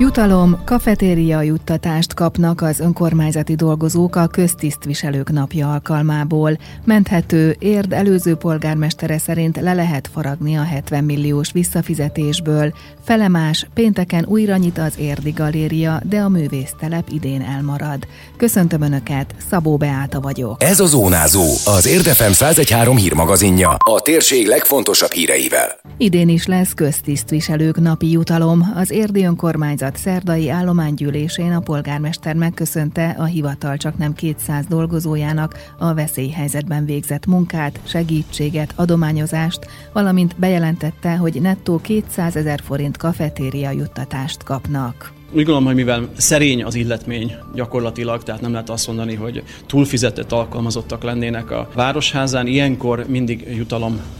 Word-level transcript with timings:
Jutalom, 0.00 0.60
kafetéria 0.64 1.42
juttatást 1.42 2.14
kapnak 2.14 2.60
az 2.60 2.80
önkormányzati 2.80 3.54
dolgozók 3.54 4.16
a 4.16 4.26
köztisztviselők 4.26 5.30
napja 5.30 5.72
alkalmából. 5.72 6.58
Menthető 6.84 7.56
érd 7.58 7.92
előző 7.92 8.34
polgármestere 8.34 9.18
szerint 9.18 9.60
le 9.60 9.74
lehet 9.74 10.10
faragni 10.12 10.56
a 10.56 10.62
70 10.62 11.04
milliós 11.04 11.52
visszafizetésből. 11.52 12.72
Felemás, 13.04 13.66
pénteken 13.74 14.24
újra 14.28 14.56
nyit 14.56 14.78
az 14.78 14.98
Érdi 14.98 15.30
Galéria, 15.30 16.00
de 16.04 16.18
a 16.18 16.28
művésztelep 16.28 17.08
idén 17.10 17.42
elmarad. 17.42 18.06
Köszöntöm 18.36 18.82
Önöket, 18.82 19.34
Szabó 19.50 19.76
Beáta 19.76 20.20
vagyok. 20.20 20.62
Ez 20.62 20.80
a 20.80 20.86
Zónázó, 20.86 21.44
az 21.64 21.86
Érdefem 21.86 22.32
113 22.32 22.96
hírmagazinja, 22.96 23.68
a 23.68 24.00
térség 24.00 24.46
legfontosabb 24.46 25.10
híreivel. 25.10 25.80
Idén 25.96 26.28
is 26.28 26.46
lesz 26.46 26.72
köztisztviselők 26.74 27.80
napi 27.80 28.10
jutalom. 28.10 28.72
Az 28.74 28.90
Érdi 28.90 29.24
önkormányzat 29.24 29.86
szerdai 29.96 30.48
állománygyűlésén 30.48 31.52
a 31.52 31.60
polgármester 31.60 32.34
megköszönte 32.34 33.16
a 33.18 33.24
hivatal 33.24 33.76
csak 33.76 33.98
nem 33.98 34.12
200 34.12 34.66
dolgozójának 34.66 35.58
a 35.78 35.94
veszélyhelyzetben 35.94 36.84
végzett 36.84 37.26
munkát, 37.26 37.80
segítséget, 37.84 38.72
adományozást, 38.76 39.66
valamint 39.92 40.36
bejelentette, 40.36 41.16
hogy 41.16 41.40
nettó 41.40 41.80
200 41.80 42.36
ezer 42.36 42.60
forint 42.64 42.96
kafetéria 42.96 43.70
juttatást 43.70 44.42
kapnak. 44.42 45.12
Úgy 45.30 45.34
gondolom, 45.34 45.64
hogy 45.64 45.74
mivel 45.74 46.08
szerény 46.16 46.64
az 46.64 46.74
illetmény 46.74 47.34
gyakorlatilag, 47.54 48.22
tehát 48.22 48.40
nem 48.40 48.52
lehet 48.52 48.70
azt 48.70 48.86
mondani, 48.86 49.14
hogy 49.14 49.42
túlfizetett 49.66 50.32
alkalmazottak 50.32 51.02
lennének 51.02 51.50
a 51.50 51.68
városházán, 51.74 52.46
ilyenkor 52.46 53.04
mindig 53.08 53.46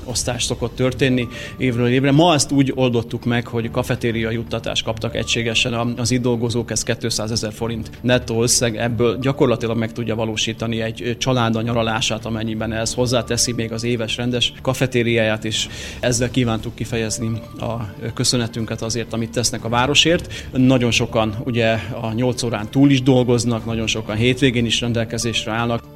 jutalomosztás 0.08 0.44
szokott 0.44 0.76
történni 0.76 1.28
évről 1.56 1.88
évre. 1.88 2.12
Ma 2.12 2.34
ezt 2.34 2.52
úgy 2.52 2.72
oldottuk 2.74 3.24
meg, 3.24 3.46
hogy 3.46 3.70
kafetéria 3.70 4.30
juttatást 4.30 4.84
kaptak 4.84 5.14
egységesen 5.14 5.74
az 5.96 6.10
itt 6.10 6.22
dolgozók, 6.22 6.70
ez 6.70 6.82
200 6.82 7.30
ezer 7.30 7.52
forint 7.52 7.90
nettó 8.00 8.42
összeg, 8.42 8.76
ebből 8.76 9.18
gyakorlatilag 9.18 9.76
meg 9.76 9.92
tudja 9.92 10.14
valósítani 10.14 10.80
egy 10.80 11.16
család 11.18 11.56
a 11.56 11.62
nyaralását, 11.62 12.24
amennyiben 12.24 12.72
ez 12.72 12.94
hozzáteszi 12.94 13.52
még 13.52 13.72
az 13.72 13.84
éves 13.84 14.16
rendes 14.16 14.52
kafetériáját, 14.62 15.44
és 15.44 15.68
ezzel 16.00 16.30
kívántuk 16.30 16.74
kifejezni 16.74 17.30
a 17.60 18.10
köszönetünket 18.14 18.82
azért, 18.82 19.12
amit 19.12 19.30
tesznek 19.30 19.64
a 19.64 19.68
városért. 19.68 20.48
Nagyon 20.52 20.90
sokan 20.90 21.34
ugye 21.44 21.78
a 22.00 22.12
8 22.12 22.42
órán 22.42 22.68
túl 22.70 22.90
is 22.90 23.02
dolgoznak, 23.02 23.64
nagyon 23.64 23.86
sokan 23.86 24.16
hétvégén 24.16 24.66
is 24.66 24.80
rendelkezésre 24.80 25.52
állnak. 25.52 25.87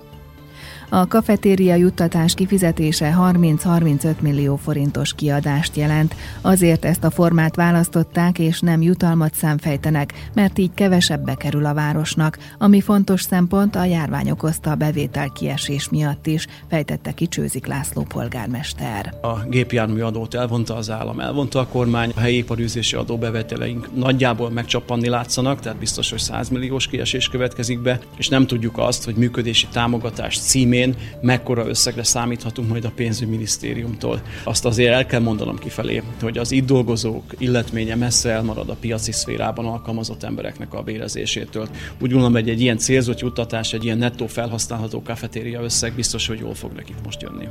A 0.95 1.07
kafetéria 1.07 1.75
juttatás 1.75 2.35
kifizetése 2.35 3.17
30-35 3.19 4.21
millió 4.21 4.57
forintos 4.57 5.12
kiadást 5.15 5.77
jelent. 5.77 6.15
Azért 6.41 6.85
ezt 6.85 7.05
a 7.05 7.11
formát 7.11 7.57
választották, 7.57 8.39
és 8.39 8.61
nem 8.61 8.83
jutalmat 8.83 9.35
számfejtenek, 9.35 10.13
mert 10.35 10.59
így 10.59 10.70
kevesebbe 10.75 11.35
kerül 11.35 11.67
a 11.67 11.75
városnak, 11.75 12.39
ami 12.59 12.81
fontos 12.81 13.23
szempont 13.23 13.77
a 13.77 13.85
járvány 13.85 14.31
okozta 14.31 14.70
a 14.70 14.75
bevétel 14.75 15.29
kiesés 15.29 15.89
miatt 15.89 16.27
is, 16.27 16.47
fejtette 16.69 17.13
ki 17.13 17.27
Csőzik 17.27 17.67
László 17.67 18.03
polgármester. 18.03 19.15
A 19.23 19.48
gépjármű 19.48 20.01
adót 20.01 20.35
elvonta 20.35 20.77
az 20.77 20.91
állam, 20.91 21.20
elvonta 21.20 21.59
a 21.59 21.67
kormány, 21.67 22.13
a 22.17 22.20
helyi 22.20 22.37
iparűzési 22.37 22.97
adóbeveteleink 22.97 23.89
nagyjából 23.95 24.51
megcsappanni 24.51 25.09
látszanak, 25.09 25.61
tehát 25.61 25.79
biztos, 25.79 26.11
hogy 26.11 26.20
100 26.20 26.48
milliós 26.48 26.87
kiesés 26.87 27.29
következik 27.29 27.81
be, 27.81 28.01
és 28.17 28.29
nem 28.29 28.47
tudjuk 28.47 28.79
azt, 28.79 29.05
hogy 29.05 29.15
működési 29.15 29.67
támogatás 29.73 30.39
címén 30.39 30.81
idején 30.83 31.19
mekkora 31.21 31.69
összegre 31.69 32.03
számíthatunk 32.03 32.69
majd 32.69 32.85
a 32.85 32.93
pénzügyminisztériumtól. 32.95 34.23
Azt 34.45 34.65
azért 34.65 34.93
el 34.93 35.07
kell 35.07 35.21
mondanom 35.21 35.59
kifelé, 35.59 36.03
hogy 36.21 36.39
az 36.39 36.53
itt 36.53 36.67
dolgozók 36.67 37.23
illetménye 37.39 37.95
messze 37.95 38.31
elmarad 38.31 38.69
a 38.69 38.77
piaci 38.81 39.13
szférában 39.13 39.67
alkalmazott 39.67 40.23
embereknek 40.23 40.75
a 40.75 40.83
bérezésétől. 40.83 41.69
Úgy 42.01 42.11
gondolom, 42.11 42.33
hogy 42.33 42.48
egy 42.48 42.61
ilyen 42.61 42.79
célzott 42.79 43.21
juttatás, 43.21 43.73
egy 43.73 43.85
ilyen 43.85 43.98
nettó 43.98 44.27
felhasználható 44.27 45.03
kafetéria 45.03 45.63
összeg 45.63 45.92
biztos, 45.95 46.27
hogy 46.27 46.39
jól 46.39 46.55
fog 46.55 46.73
nekik 46.73 46.97
most 47.05 47.23
jönni. 47.23 47.48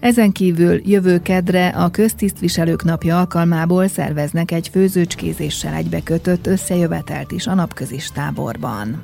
Ezen 0.00 0.32
kívül 0.32 0.80
jövő 0.84 1.18
kedre 1.22 1.68
a 1.68 1.90
köztisztviselők 1.90 2.84
napja 2.84 3.18
alkalmából 3.18 3.88
szerveznek 3.88 4.50
egy 4.50 4.68
főzőcskézéssel 4.68 5.74
egybekötött 5.74 6.46
összejövetelt 6.46 7.32
is 7.32 7.46
a 7.46 7.54
napközis 7.54 8.10
táborban. 8.10 9.02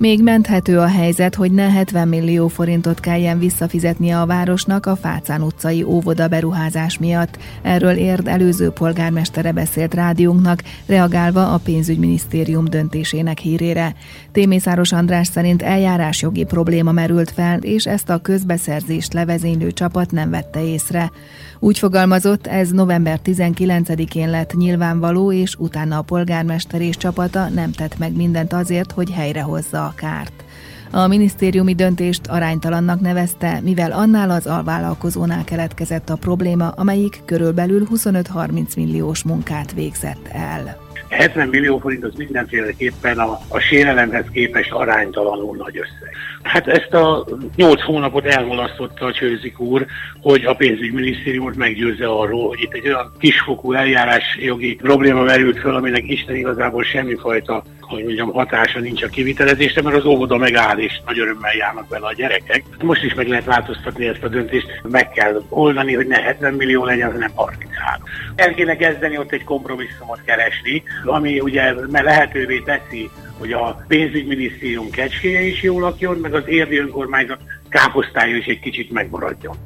Még 0.00 0.22
menthető 0.22 0.78
a 0.78 0.86
helyzet, 0.86 1.34
hogy 1.34 1.52
ne 1.52 1.70
70 1.70 2.08
millió 2.08 2.48
forintot 2.48 3.00
kelljen 3.00 3.38
visszafizetnie 3.38 4.20
a 4.20 4.26
városnak 4.26 4.86
a 4.86 4.96
Fácán 4.96 5.42
utcai 5.42 5.82
óvoda 5.82 6.28
beruházás 6.28 6.98
miatt. 6.98 7.38
Erről 7.62 7.96
érd 7.96 8.28
előző 8.28 8.70
polgármestere 8.70 9.52
beszélt 9.52 9.94
rádiónknak, 9.94 10.62
reagálva 10.86 11.52
a 11.52 11.58
pénzügyminisztérium 11.58 12.64
döntésének 12.64 13.38
hírére. 13.38 13.94
Témészáros 14.32 14.92
András 14.92 15.26
szerint 15.26 15.62
eljárásjogi 15.62 16.44
probléma 16.44 16.92
merült 16.92 17.30
fel, 17.30 17.58
és 17.58 17.86
ezt 17.86 18.10
a 18.10 18.18
közbeszerzést 18.18 19.12
levezénylő 19.12 19.70
csapat 19.72 20.10
nem 20.10 20.30
vette 20.30 20.64
észre. 20.64 21.10
Úgy 21.58 21.78
fogalmazott, 21.78 22.46
ez 22.46 22.70
november 22.70 23.20
19-én 23.24 24.30
lett 24.30 24.54
nyilvánvaló, 24.54 25.32
és 25.32 25.54
utána 25.58 25.98
a 25.98 26.02
polgármester 26.02 26.80
és 26.80 26.96
csapata 26.96 27.48
nem 27.48 27.72
tett 27.72 27.98
meg 27.98 28.16
mindent 28.16 28.52
azért, 28.52 28.92
hogy 28.92 29.10
helyrehozza 29.10 29.89
a 29.90 29.94
kárt. 29.96 30.44
A 30.92 31.06
minisztériumi 31.06 31.74
döntést 31.74 32.26
aránytalannak 32.26 33.00
nevezte, 33.00 33.60
mivel 33.62 33.92
annál 33.92 34.30
az 34.30 34.46
alvállalkozónál 34.46 35.44
keletkezett 35.44 36.08
a 36.08 36.16
probléma, 36.16 36.68
amelyik 36.68 37.22
körülbelül 37.24 37.86
25-30 37.94 38.76
milliós 38.76 39.22
munkát 39.22 39.72
végzett 39.72 40.28
el. 40.32 40.88
70 41.08 41.48
millió 41.48 41.78
forint 41.78 42.04
az 42.04 42.14
mindenféleképpen 42.16 43.18
a, 43.18 43.38
a 43.48 43.58
sérelemhez 43.58 44.24
képest 44.32 44.72
aránytalanul 44.72 45.56
nagy 45.56 45.76
összeg. 45.76 46.14
Hát 46.42 46.66
ezt 46.68 46.92
a 46.92 47.26
8 47.56 47.82
hónapot 47.82 48.24
elmulasztotta 48.24 49.04
a 49.04 49.12
Csőzik 49.12 49.60
úr, 49.60 49.86
hogy 50.20 50.44
a 50.44 50.54
pénzügyminisztériumot 50.54 51.56
meggyőzze 51.56 52.06
arról, 52.06 52.48
hogy 52.48 52.60
itt 52.60 52.72
egy 52.72 52.86
olyan 52.86 53.12
kisfokú 53.18 53.72
eljárás 53.72 54.38
jogi 54.40 54.74
probléma 54.74 55.22
merült 55.22 55.58
föl, 55.58 55.74
aminek 55.74 56.08
Isten 56.08 56.36
igazából 56.36 56.82
semmifajta 56.82 57.62
hogy 57.90 58.04
mondjam, 58.04 58.32
hatása 58.32 58.78
nincs 58.78 59.02
a 59.02 59.08
kivitelezésre, 59.08 59.82
mert 59.82 59.96
az 59.96 60.04
óvoda 60.04 60.36
megáll, 60.36 60.78
és 60.78 61.00
nagy 61.06 61.18
örömmel 61.18 61.54
járnak 61.54 61.88
vele 61.88 62.06
a 62.06 62.12
gyerekek. 62.12 62.64
Most 62.82 63.02
is 63.02 63.14
meg 63.14 63.28
lehet 63.28 63.44
változtatni 63.44 64.06
ezt 64.06 64.22
a 64.22 64.28
döntést, 64.28 64.80
meg 64.82 65.10
kell 65.10 65.42
oldani, 65.48 65.94
hogy 65.94 66.06
ne 66.06 66.20
70 66.20 66.54
millió 66.54 66.84
legyen, 66.84 67.12
hanem 67.12 67.30
33. 67.34 68.02
El 68.34 68.54
kéne 68.54 68.76
kezdeni 68.76 69.18
ott 69.18 69.32
egy 69.32 69.44
kompromisszumot 69.44 70.20
keresni, 70.24 70.82
ami 71.04 71.40
ugye 71.40 71.74
lehetővé 71.90 72.58
teszi, 72.58 73.10
hogy 73.38 73.52
a 73.52 73.84
pénzügyminisztérium 73.88 74.90
kecskéje 74.90 75.40
is 75.40 75.62
jól 75.62 75.80
lakjon, 75.80 76.16
meg 76.16 76.34
az 76.34 76.42
érdi 76.46 76.78
önkormányzat 76.78 77.40
káposztája 77.68 78.36
is 78.36 78.46
egy 78.46 78.60
kicsit 78.60 78.90
megmaradjon. 78.90 79.56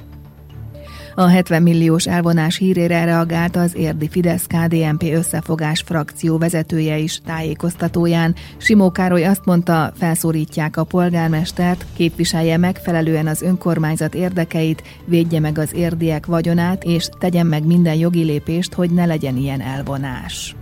A 1.14 1.26
70 1.26 1.62
milliós 1.62 2.06
elvonás 2.06 2.56
hírére 2.56 3.04
reagált 3.04 3.56
az 3.56 3.76
érdi 3.76 4.08
fidesz 4.08 4.46
KDNP 4.46 5.02
összefogás 5.02 5.82
frakció 5.86 6.38
vezetője 6.38 6.98
is 6.98 7.20
tájékoztatóján. 7.24 8.34
Simó 8.56 8.90
Károly 8.90 9.24
azt 9.24 9.44
mondta, 9.44 9.92
felszólítják 9.96 10.76
a 10.76 10.84
polgármestert, 10.84 11.86
képviselje 11.96 12.56
megfelelően 12.56 13.26
az 13.26 13.42
önkormányzat 13.42 14.14
érdekeit, 14.14 14.82
védje 15.04 15.40
meg 15.40 15.58
az 15.58 15.74
érdiek 15.74 16.26
vagyonát, 16.26 16.84
és 16.84 17.08
tegyen 17.18 17.46
meg 17.46 17.66
minden 17.66 17.94
jogi 17.94 18.22
lépést, 18.22 18.74
hogy 18.74 18.90
ne 18.90 19.04
legyen 19.06 19.36
ilyen 19.36 19.60
elvonás. 19.60 20.54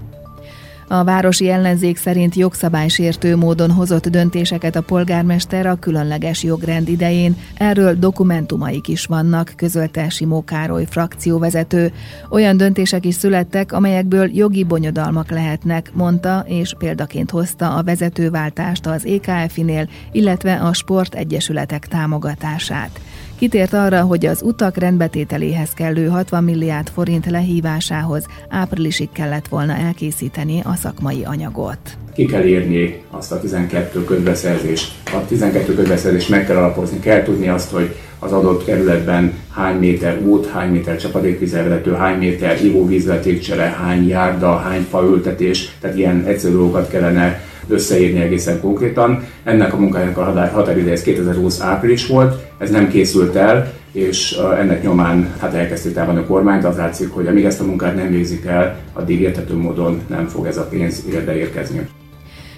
A 0.89 1.05
városi 1.05 1.49
ellenzék 1.49 1.97
szerint 1.97 2.35
jogszabálysértő 2.35 3.37
módon 3.37 3.71
hozott 3.71 4.09
döntéseket 4.09 4.77
a 4.77 4.81
polgármester 4.81 5.67
a 5.67 5.75
különleges 5.75 6.43
jogrend 6.43 6.89
idején. 6.89 7.37
Erről 7.55 7.99
dokumentumaik 7.99 8.89
is 8.89 9.07
vannak, 9.07 9.53
közölte 9.57 10.09
Simó 10.09 10.45
Károly 10.45 10.87
frakcióvezető. 10.91 11.93
Olyan 12.31 12.57
döntések 12.57 13.05
is 13.05 13.15
születtek, 13.15 13.73
amelyekből 13.73 14.31
jogi 14.33 14.65
bonyodalmak 14.65 15.31
lehetnek, 15.31 15.91
mondta, 15.95 16.45
és 16.47 16.75
példaként 16.79 17.31
hozta 17.31 17.75
a 17.77 17.83
vezetőváltást 17.83 18.87
az 18.87 19.07
EKF-nél, 19.07 19.89
illetve 20.13 20.55
a 20.55 20.73
sportegyesületek 20.73 21.87
támogatását. 21.87 23.01
Kitért 23.43 23.73
arra, 23.73 24.01
hogy 24.01 24.27
az 24.27 24.43
utak 24.43 24.77
rendbetételéhez 24.77 25.71
kellő 25.71 26.07
60 26.07 26.45
milliárd 26.45 26.89
forint 26.89 27.27
lehívásához 27.31 28.27
áprilisig 28.49 29.09
kellett 29.13 29.49
volna 29.49 29.77
elkészíteni 29.77 30.61
a 30.65 30.75
szakmai 30.75 31.25
anyagot. 31.25 31.79
Ki 32.15 32.25
kell 32.25 32.45
írni 32.45 33.03
azt 33.11 33.33
a 33.33 33.41
12 33.41 34.05
közbeszerzést. 34.05 34.93
A 35.05 35.27
12 35.27 35.75
közbeszerzést 35.75 36.29
meg 36.29 36.47
kell 36.47 36.57
alapozni, 36.57 36.99
kell 36.99 37.23
tudni 37.23 37.49
azt, 37.49 37.71
hogy 37.71 37.97
az 38.19 38.33
adott 38.33 38.65
kerületben 38.65 39.33
hány 39.51 39.77
méter 39.77 40.21
út, 40.21 40.47
hány 40.47 40.71
méter 40.71 40.97
csapadékvízelvezető, 40.97 41.93
hány 41.93 42.19
méter 42.19 42.65
ivóvízletékcsere, 42.65 43.65
hány 43.65 44.09
járda, 44.09 44.57
hány 44.57 44.87
faültetés, 44.91 45.77
tehát 45.81 45.97
ilyen 45.97 46.25
egyszerű 46.25 46.53
dolgokat 46.53 46.89
kellene 46.89 47.41
összeírni 47.69 48.21
egészen 48.21 48.61
konkrétan. 48.61 49.25
Ennek 49.45 49.73
a 49.73 49.77
munkájának 49.77 50.19
a 50.19 50.49
határideje 50.53 51.03
2020 51.03 51.61
április 51.61 52.07
volt, 52.07 52.47
ez 52.59 52.71
nem 52.71 52.89
készült 52.89 53.37
el, 53.37 53.73
és 53.93 54.33
ennek 54.59 54.83
nyomán 54.83 55.33
hát 55.39 55.55
elkezdték 55.55 55.95
támadni 55.95 56.21
a 56.21 56.27
kormányt, 56.27 56.65
az 56.65 56.77
látszik, 56.77 57.11
hogy 57.11 57.27
amíg 57.27 57.45
ezt 57.45 57.61
a 57.61 57.65
munkát 57.65 57.95
nem 57.97 58.11
végzik 58.11 58.45
el, 58.45 58.79
addig 58.93 59.21
értető 59.21 59.57
módon 59.57 60.01
nem 60.07 60.27
fog 60.27 60.47
ez 60.47 60.57
a 60.57 60.67
pénz 60.67 61.05
érde 61.13 61.37
érkezni. 61.37 61.89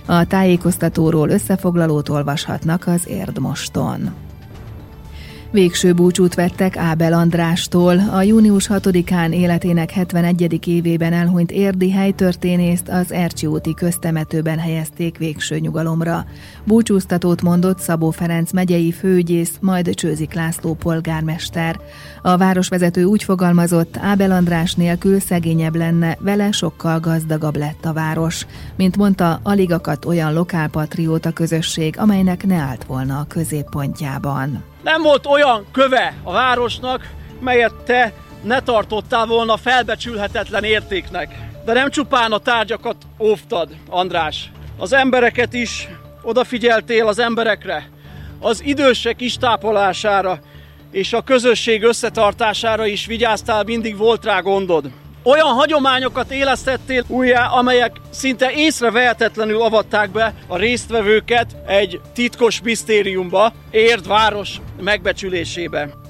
A 0.06 0.26
tájékoztatóról 0.26 1.28
összefoglalót 1.28 2.08
olvashatnak 2.08 2.86
az 2.86 3.08
Érdmoston. 3.08 4.14
Végső 5.54 5.92
búcsút 5.92 6.34
vettek 6.34 6.76
Ábel 6.76 7.12
Andrástól. 7.12 7.98
A 7.98 8.22
június 8.22 8.68
6-án 8.72 9.32
életének 9.32 9.90
71. 9.90 10.66
évében 10.68 11.12
elhunyt 11.12 11.50
érdi 11.50 11.90
helytörténészt 11.90 12.88
az 12.88 13.12
Ercsi 13.12 13.46
úti 13.46 13.74
köztemetőben 13.74 14.58
helyezték 14.58 15.18
végső 15.18 15.58
nyugalomra. 15.58 16.26
Búcsúztatót 16.64 17.42
mondott 17.42 17.78
Szabó 17.78 18.10
Ferenc 18.10 18.52
megyei 18.52 18.92
főügyész, 18.92 19.56
majd 19.60 19.94
Csőzik 19.94 20.32
László 20.32 20.74
polgármester. 20.74 21.80
A 22.22 22.36
városvezető 22.36 23.04
úgy 23.04 23.22
fogalmazott, 23.22 23.96
Ábel 23.96 24.30
András 24.30 24.74
nélkül 24.74 25.20
szegényebb 25.20 25.76
lenne, 25.76 26.16
vele 26.20 26.52
sokkal 26.52 27.00
gazdagabb 27.00 27.56
lett 27.56 27.84
a 27.84 27.92
város. 27.92 28.46
Mint 28.76 28.96
mondta, 28.96 29.40
alig 29.42 29.72
akadt 29.72 30.04
olyan 30.04 30.32
lokálpatrióta 30.32 31.32
közösség, 31.32 31.98
amelynek 31.98 32.46
ne 32.46 32.56
állt 32.56 32.84
volna 32.84 33.18
a 33.18 33.26
középpontjában. 33.28 34.72
Nem 34.84 35.02
volt 35.02 35.26
olyan 35.26 35.66
köve 35.72 36.14
a 36.22 36.32
városnak, 36.32 37.10
melyet 37.40 37.74
te 37.74 38.12
ne 38.42 38.60
tartottál 38.60 39.26
volna 39.26 39.56
felbecsülhetetlen 39.56 40.64
értéknek. 40.64 41.34
De 41.64 41.72
nem 41.72 41.90
csupán 41.90 42.32
a 42.32 42.38
tárgyakat 42.38 42.96
óvtad, 43.18 43.68
András. 43.88 44.50
Az 44.78 44.92
embereket 44.92 45.52
is 45.52 45.88
odafigyeltél 46.22 47.06
az 47.06 47.18
emberekre, 47.18 47.88
az 48.40 48.62
idősek 48.64 49.20
istápolására 49.20 50.38
és 50.90 51.12
a 51.12 51.22
közösség 51.22 51.82
összetartására 51.82 52.86
is 52.86 53.06
vigyáztál, 53.06 53.62
mindig 53.62 53.96
volt 53.96 54.24
rá 54.24 54.40
gondod 54.40 54.90
olyan 55.24 55.54
hagyományokat 55.54 56.30
élesztettél 56.30 57.04
újjá, 57.08 57.46
amelyek 57.46 57.96
szinte 58.10 58.52
észrevehetetlenül 58.52 59.62
avatták 59.62 60.10
be 60.10 60.34
a 60.46 60.56
résztvevőket 60.56 61.56
egy 61.66 62.00
titkos 62.14 62.60
misztériumba, 62.62 63.52
Érd 63.70 64.06
város 64.06 64.60
megbecsülésébe. 64.80 66.03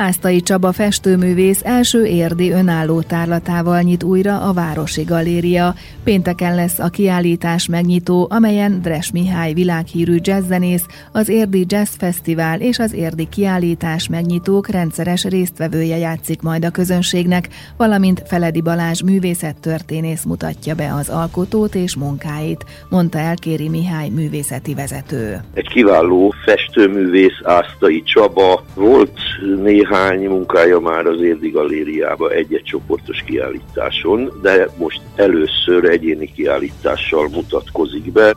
Ásztai 0.00 0.40
Csaba 0.40 0.72
festőművész 0.72 1.60
első 1.64 2.04
érdi 2.04 2.50
önálló 2.50 3.00
tárlatával 3.00 3.80
nyit 3.80 4.02
újra 4.02 4.40
a 4.40 4.52
Városi 4.52 5.02
Galéria. 5.02 5.74
Pénteken 6.04 6.54
lesz 6.54 6.78
a 6.78 6.88
kiállítás 6.88 7.66
megnyitó, 7.66 8.26
amelyen 8.30 8.80
Dres 8.82 9.10
Mihály 9.12 9.52
világhírű 9.52 10.16
jazzzenész, 10.20 10.86
az 11.12 11.28
Érdi 11.28 11.64
Jazz 11.68 11.94
Fesztivál 11.96 12.60
és 12.60 12.78
az 12.78 12.92
Érdi 12.92 13.28
kiállítás 13.28 14.08
megnyitók 14.08 14.68
rendszeres 14.68 15.24
résztvevője 15.24 15.96
játszik 15.96 16.42
majd 16.42 16.64
a 16.64 16.70
közönségnek, 16.70 17.48
valamint 17.76 18.22
Feledi 18.26 18.60
Balázs 18.60 19.02
művészettörténész 19.02 20.24
mutatja 20.24 20.74
be 20.74 20.94
az 20.94 21.08
alkotót 21.08 21.74
és 21.74 21.96
munkáit, 21.96 22.64
mondta 22.88 23.18
el 23.18 23.34
Kéri 23.34 23.68
Mihály 23.68 24.08
művészeti 24.08 24.74
vezető. 24.74 25.40
Egy 25.54 25.68
kiváló 25.68 26.34
festőművész 26.44 27.40
Ásztai 27.42 28.02
Csaba 28.02 28.64
volt 28.74 29.27
néhány 29.40 30.24
munkája 30.24 30.80
már 30.80 31.06
az 31.06 31.20
Érdi 31.20 31.50
Galériába 31.50 32.30
egy-egy 32.30 32.62
csoportos 32.62 33.22
kiállításon, 33.26 34.32
de 34.42 34.68
most 34.78 35.00
először 35.16 35.84
egyéni 35.84 36.32
kiállítással 36.32 37.28
mutatkozik 37.28 38.12
be. 38.12 38.34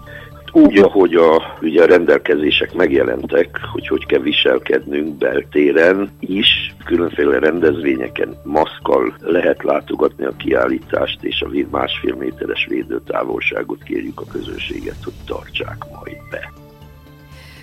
Úgy, 0.53 0.77
ahogy 0.77 1.15
a, 1.15 1.57
ugye 1.61 1.83
a 1.83 1.85
rendelkezések 1.85 2.73
megjelentek, 2.73 3.59
hogy 3.71 3.87
hogy 3.87 4.05
kell 4.05 4.19
viselkednünk 4.19 5.17
beltéren 5.17 6.11
is, 6.19 6.75
különféle 6.85 7.39
rendezvényeken 7.39 8.35
maszkal 8.43 9.15
lehet 9.21 9.63
látogatni 9.63 10.25
a 10.25 10.35
kiállítást, 10.37 11.23
és 11.23 11.41
a 11.41 11.49
másfél 11.71 12.15
méteres 12.15 12.65
védőtávolságot 12.69 13.83
kérjük 13.83 14.19
a 14.19 14.31
közönséget, 14.31 15.03
hogy 15.03 15.13
tartsák 15.25 15.85
majd 15.91 16.17
be. 16.31 16.60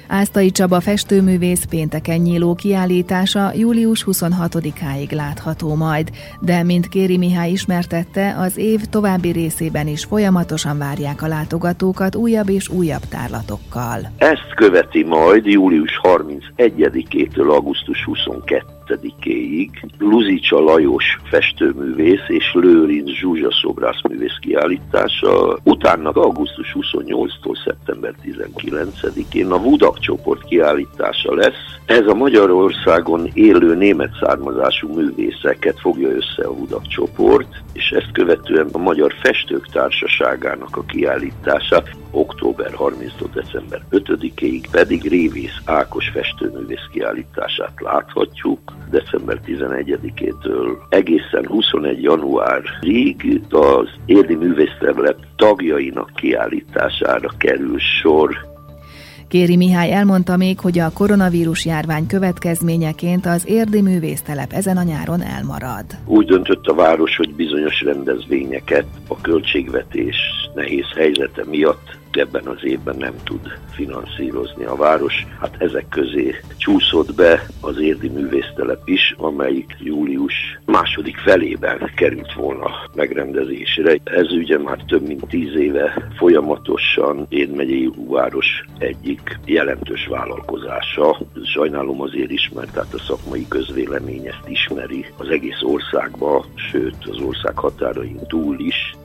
Ásztai 0.09 0.51
Csaba 0.51 0.81
festőművész 0.81 1.65
pénteken 1.65 2.19
nyíló 2.19 2.55
kiállítása 2.55 3.53
július 3.55 4.05
26-áig 4.07 5.15
látható 5.15 5.75
majd, 5.75 6.11
de 6.41 6.63
mint 6.63 6.89
Kéri 6.89 7.17
Mihály 7.17 7.51
ismertette, 7.51 8.35
az 8.39 8.57
év 8.57 8.81
további 8.81 9.31
részében 9.31 9.87
is 9.87 10.05
folyamatosan 10.05 10.79
várják 10.79 11.23
a 11.23 11.27
látogatókat 11.27 12.15
újabb 12.15 12.49
és 12.49 12.69
újabb 12.69 13.05
tárlatokkal. 13.09 13.99
Ezt 14.19 14.55
követi 14.55 15.05
majd 15.05 15.45
július 15.45 16.01
31-től 16.03 17.51
augusztus 17.51 18.05
22 18.05 18.78
2-éig 18.89 19.71
Luzicsa 19.99 20.61
Lajos 20.61 21.19
festőművész 21.25 22.29
és 22.29 22.53
Lőrinc 22.55 23.11
Zsuzsa 23.11 23.53
szobrászművész 23.63 24.39
kiállítása, 24.41 25.59
utána 25.63 26.11
augusztus 26.11 26.77
28-tól 26.81 27.65
szeptember 27.65 28.15
19-én 28.25 29.51
a 29.51 29.59
Vudak 29.59 29.99
csoport 29.99 30.45
kiállítása 30.45 31.35
lesz. 31.35 31.79
Ez 31.87 32.07
a 32.07 32.15
Magyarországon 32.15 33.31
élő 33.33 33.75
német 33.75 34.11
származású 34.21 34.95
művészeket 34.95 35.81
fogja 35.81 36.09
össze 36.09 36.45
a 36.45 36.55
Vudak 36.55 36.87
csoport, 36.87 37.63
és 37.73 37.91
ezt 37.91 38.13
követően 38.13 38.69
a 38.73 38.79
Magyar 38.79 39.15
Festők 39.23 39.67
Társaságának 39.67 40.77
a 40.77 40.85
kiállítása 40.85 41.83
október 42.11 42.71
30-tól 42.79 43.29
december 43.35 43.83
5-ig 43.91 44.65
pedig 44.71 45.09
Révész 45.09 45.61
Ákos 45.65 46.09
festőművész 46.09 46.87
kiállítását 46.93 47.73
láthatjuk 47.77 48.61
december 48.91 49.41
11-től 49.47 50.77
egészen 50.89 51.47
21 51.47 52.03
januárig 52.03 53.43
az 53.51 53.89
Érdi 54.07 54.35
Művészterület 54.35 55.19
tagjainak 55.37 56.11
kiállítására 56.15 57.29
kerül 57.39 57.79
sor 57.79 58.49
Kéri 59.29 59.57
Mihály 59.57 59.93
elmondta 59.93 60.37
még, 60.37 60.61
hogy 60.61 60.79
a 60.79 60.91
koronavírus 60.95 61.65
járvány 61.65 62.07
következményeként 62.07 63.27
az 63.27 63.43
érdi 63.47 63.83
művésztelep 63.83 64.53
ezen 64.53 64.77
a 64.77 64.83
nyáron 64.83 65.23
elmarad. 65.23 65.85
Úgy 66.07 66.27
döntött 66.27 66.67
a 66.67 66.75
város, 66.75 67.17
hogy 67.17 67.35
bizonyos 67.35 67.81
rendezvényeket 67.81 68.87
a 69.09 69.21
költségvetés 69.21 70.17
nehéz 70.59 70.93
helyzete 70.97 71.45
miatt 71.45 71.97
ebben 72.11 72.47
az 72.47 72.65
évben 72.65 72.97
nem 72.97 73.15
tud 73.25 73.59
finanszírozni 73.71 74.65
a 74.65 74.75
város. 74.75 75.27
Hát 75.41 75.57
ezek 75.59 75.89
közé 75.89 76.35
csúszott 76.57 77.15
be 77.15 77.47
az 77.61 77.81
érdi 77.81 78.09
művésztelep 78.09 78.81
is, 78.85 79.15
amelyik 79.17 79.77
július 79.81 80.59
második 80.65 81.17
felében 81.17 81.91
került 81.97 82.33
volna 82.33 82.71
megrendezésre. 82.95 83.97
Ez 84.05 84.33
ugye 84.33 84.59
már 84.59 84.79
több 84.87 85.07
mint 85.07 85.29
tíz 85.29 85.55
éve 85.55 86.09
folyamatosan 86.17 87.27
Érd 87.29 87.55
megyei 87.55 87.91
város 88.09 88.65
egyik 88.79 89.39
jelentős 89.45 90.07
vállalkozása. 90.07 91.19
Sajnálom 91.45 92.01
azért 92.01 92.31
is, 92.31 92.51
mert 92.55 92.73
tehát 92.73 92.95
a 92.95 92.99
szakmai 92.99 93.47
közvélemény 93.49 94.27
ezt 94.27 94.49
ismeri 94.49 95.07
az 95.17 95.29
egész 95.29 95.63
országba, 95.63 96.45
sőt 96.55 96.97
az 97.11 97.21
ország 97.21 97.59
határain 97.59 98.21
túl 98.29 98.59
is. 98.59 98.97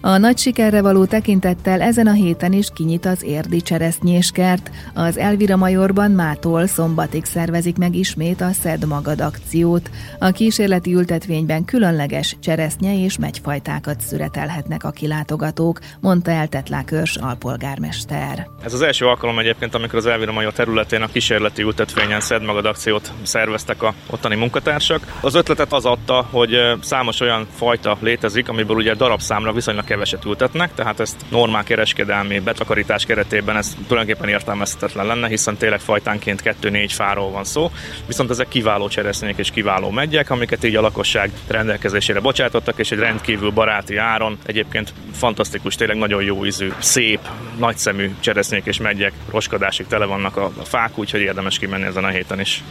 A 0.00 0.16
nagy 0.16 0.38
sikerre 0.38 0.82
való 0.82 1.04
tekintettel 1.04 1.80
ezen 1.80 2.06
a 2.06 2.12
héten 2.12 2.52
is 2.52 2.68
kinyit 2.74 3.06
az 3.06 3.22
érdi 3.22 3.60
cseresznyéskert. 3.60 4.70
Az 4.94 5.18
Elvira 5.18 5.56
Majorban 5.56 6.10
mától 6.10 6.66
szombatig 6.66 7.24
szervezik 7.24 7.76
meg 7.76 7.94
ismét 7.94 8.40
a 8.40 8.52
Szed 8.52 8.86
Magad 8.86 9.20
akciót. 9.20 9.90
A 10.18 10.30
kísérleti 10.30 10.94
ültetvényben 10.94 11.64
különleges 11.64 12.36
cseresznye 12.40 13.04
és 13.04 13.18
megyfajtákat 13.18 14.00
szüretelhetnek 14.00 14.84
a 14.84 14.90
kilátogatók, 14.90 15.78
mondta 16.00 16.30
el 16.30 16.48
Tetlákörs 16.48 17.16
alpolgármester. 17.16 18.46
Ez 18.64 18.72
az 18.72 18.82
első 18.82 19.06
alkalom 19.06 19.38
egyébként, 19.38 19.74
amikor 19.74 19.98
az 19.98 20.06
Elvira 20.06 20.32
Major 20.32 20.52
területén 20.52 21.02
a 21.02 21.06
kísérleti 21.06 21.62
ültetvényen 21.62 22.20
Szed 22.20 22.42
Magad 22.42 22.66
akciót 22.66 23.12
szerveztek 23.22 23.82
a 23.82 23.94
ottani 24.10 24.34
munkatársak. 24.34 25.18
Az 25.20 25.34
ötletet 25.34 25.72
az 25.72 25.84
adta, 25.84 26.26
hogy 26.30 26.56
számos 26.80 27.20
olyan 27.20 27.46
fajta 27.56 27.96
létezik, 28.00 28.48
amiből 28.48 28.76
ugye 28.76 28.94
darabszámra 28.94 29.52
viszonylag 29.52 29.86
keveset 29.88 30.24
ültetnek, 30.24 30.74
tehát 30.74 31.00
ezt 31.00 31.24
normál 31.28 31.64
kereskedelmi 31.64 32.38
betakarítás 32.38 33.04
keretében 33.04 33.56
ez 33.56 33.76
tulajdonképpen 33.86 34.28
értelmezhetetlen 34.28 35.06
lenne, 35.06 35.28
hiszen 35.28 35.56
tényleg 35.56 35.80
fajtánként 35.80 36.42
2-4 36.62 36.86
fáról 36.88 37.30
van 37.30 37.44
szó, 37.44 37.70
viszont 38.06 38.30
ezek 38.30 38.48
kiváló 38.48 38.88
cseresznyék 38.88 39.36
és 39.36 39.50
kiváló 39.50 39.90
megyek, 39.90 40.30
amiket 40.30 40.64
így 40.64 40.76
a 40.76 40.80
lakosság 40.80 41.30
rendelkezésére 41.46 42.20
bocsátottak, 42.20 42.78
és 42.78 42.90
egy 42.90 42.98
rendkívül 42.98 43.50
baráti 43.50 43.96
áron, 43.96 44.38
egyébként 44.46 44.92
fantasztikus, 45.12 45.74
tényleg 45.74 45.96
nagyon 45.96 46.22
jó 46.22 46.44
ízű, 46.44 46.72
szép, 46.78 47.20
nagyszemű 47.58 48.14
cseresznyék 48.20 48.64
és 48.64 48.78
megyek, 48.78 49.12
roskadásig 49.30 49.86
tele 49.86 50.04
vannak 50.04 50.36
a, 50.36 50.52
fák, 50.64 50.98
úgyhogy 50.98 51.20
érdemes 51.20 51.58
kimenni 51.58 51.84
ezen 51.84 52.04
a 52.04 52.08
héten 52.08 52.40
is. 52.40 52.62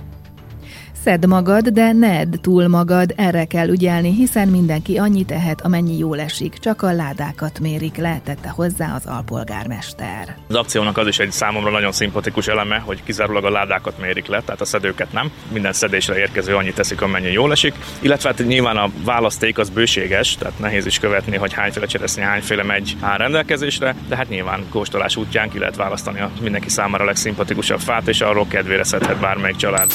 Szedd 1.07 1.27
magad, 1.27 1.67
de 1.67 1.91
ne 1.91 2.19
edd 2.19 2.41
túl 2.41 2.67
magad, 2.67 3.13
erre 3.15 3.45
kell 3.45 3.67
ügyelni, 3.67 4.13
hiszen 4.13 4.47
mindenki 4.47 4.97
annyit 4.97 5.31
ehet, 5.31 5.61
amennyi 5.61 5.97
jól 5.97 6.19
esik, 6.19 6.57
csak 6.57 6.81
a 6.81 6.91
ládákat 6.91 7.59
mérik 7.59 7.95
le, 7.95 8.21
tette 8.23 8.49
hozzá 8.49 8.95
az 8.95 9.05
alpolgármester. 9.05 10.35
Az 10.47 10.55
akciónak 10.55 10.97
az 10.97 11.07
is 11.07 11.19
egy 11.19 11.31
számomra 11.31 11.71
nagyon 11.71 11.91
szimpatikus 11.91 12.47
eleme, 12.47 12.77
hogy 12.77 13.03
kizárólag 13.03 13.45
a 13.45 13.49
ládákat 13.49 13.99
mérik 14.01 14.27
le, 14.27 14.41
tehát 14.41 14.61
a 14.61 14.65
szedőket 14.65 15.11
nem. 15.11 15.31
Minden 15.53 15.73
szedésre 15.73 16.17
érkező 16.17 16.55
annyit 16.55 16.75
teszik, 16.75 17.01
amennyi 17.01 17.31
jól 17.31 17.51
esik. 17.51 17.73
Illetve 17.99 18.29
hát 18.29 18.47
nyilván 18.47 18.77
a 18.77 18.89
választék 19.03 19.57
az 19.57 19.69
bőséges, 19.69 20.35
tehát 20.35 20.59
nehéz 20.59 20.85
is 20.85 20.99
követni, 20.99 21.37
hogy 21.37 21.53
hányféle 21.53 21.85
cseresznye, 21.85 22.23
hányféle 22.23 22.63
megy 22.63 22.97
áll 22.99 23.17
rendelkezésre, 23.17 23.95
de 24.07 24.15
hát 24.15 24.29
nyilván 24.29 24.65
kóstolás 24.69 25.15
útján 25.15 25.49
ki 25.49 25.59
lehet 25.59 25.75
választani 25.75 26.19
a 26.19 26.31
mindenki 26.41 26.69
számára 26.69 27.03
a 27.03 27.07
legszimpatikusabb 27.07 27.79
fát, 27.79 28.07
és 28.07 28.21
arról 28.21 28.47
kedvére 28.47 28.83
szedhet 28.83 29.19
bármelyik 29.19 29.55
család. 29.55 29.91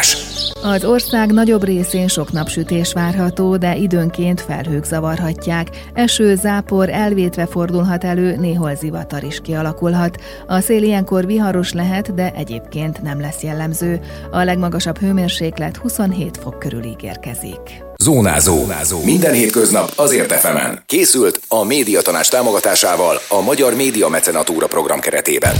Időjárás. 0.00 0.16
Az 0.62 0.84
ország 0.84 1.32
nagyobb 1.32 1.64
részén 1.64 2.08
sok 2.08 2.32
napsütés 2.32 2.92
várható, 2.92 3.56
de 3.56 3.76
időnként 3.76 4.40
felhők 4.40 4.84
zavarhatják. 4.84 5.68
Eső, 5.94 6.34
zápor 6.34 6.88
elvétve 6.88 7.46
fordulhat 7.46 8.04
elő, 8.04 8.36
néhol 8.36 8.74
zivatar 8.74 9.24
is 9.24 9.40
kialakulhat. 9.42 10.22
A 10.46 10.60
szél 10.60 10.82
ilyenkor 10.82 11.26
viharos 11.26 11.72
lehet, 11.72 12.14
de 12.14 12.32
egyébként 12.36 13.02
nem 13.02 13.20
lesz 13.20 13.42
jellemző. 13.42 14.00
A 14.30 14.42
legmagasabb 14.42 14.98
hőmérséklet 14.98 15.76
27 15.76 16.36
fok 16.42 16.58
körül 16.58 16.84
ígérkezik. 16.84 17.82
Zónázó. 18.02 18.56
Zónázó. 18.56 19.04
Minden 19.04 19.32
hétköznap 19.32 19.92
azért 19.96 20.32
efemen. 20.32 20.82
Készült 20.86 21.40
a 21.48 21.64
médiatanás 21.64 22.28
támogatásával 22.28 23.20
a 23.28 23.40
Magyar 23.40 23.74
Média 23.74 24.08
Mecenatúra 24.08 24.66
program 24.66 25.00
keretében. 25.00 25.54